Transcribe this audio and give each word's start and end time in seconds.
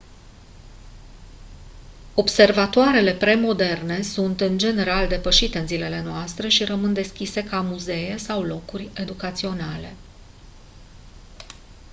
observatoarele 2.15 3.13
pre-moderne 3.15 4.01
sunt 4.01 4.41
în 4.41 4.57
general 4.57 5.07
depășite 5.07 5.59
în 5.59 5.67
zilele 5.67 6.01
noastre 6.01 6.47
și 6.47 6.63
rămân 6.63 6.93
deschise 6.93 7.43
ca 7.43 7.61
muzee 7.61 8.17
sau 8.17 8.41
locuri 8.43 8.89
educaționale 8.95 9.93